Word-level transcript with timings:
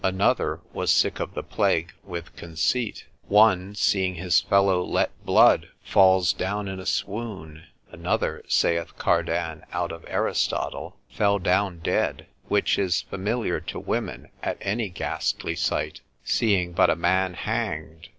Another 0.03 0.61
was 0.73 0.89
sick 0.89 1.19
of 1.19 1.35
the 1.35 1.43
plague 1.43 1.93
with 2.03 2.35
conceit. 2.35 3.05
One 3.27 3.75
seeing 3.75 4.15
his 4.15 4.39
fellow 4.41 4.83
let 4.83 5.11
blood 5.27 5.69
falls 5.83 6.33
down 6.33 6.67
in 6.67 6.79
a 6.79 6.87
swoon. 6.87 7.65
Another 7.91 8.41
(saith 8.47 8.97
Cardan 8.97 9.61
out 9.71 9.91
of 9.91 10.03
Aristotle), 10.07 10.97
fell 11.11 11.37
down 11.37 11.81
dead 11.83 12.25
(which 12.47 12.79
is 12.79 13.03
familiar 13.03 13.59
to 13.59 13.77
women 13.79 14.29
at 14.41 14.57
any 14.61 14.89
ghastly 14.89 15.55
sight), 15.55 16.01
seeing 16.23 16.71
but 16.71 16.89
a 16.89 16.95
man 16.95 17.35
hanged. 17.35 18.07